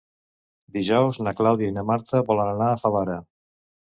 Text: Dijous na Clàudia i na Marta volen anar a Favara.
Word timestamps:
Dijous 0.77 1.19
na 1.27 1.33
Clàudia 1.41 1.69
i 1.73 1.75
na 1.77 1.83
Marta 1.91 2.23
volen 2.31 2.51
anar 2.55 2.73
a 2.73 2.79
Favara. 2.87 3.21